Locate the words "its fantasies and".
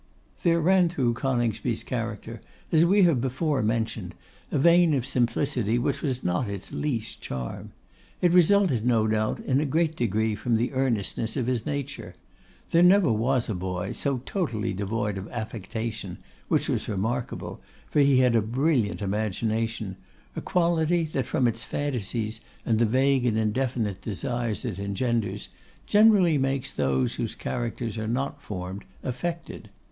21.47-22.79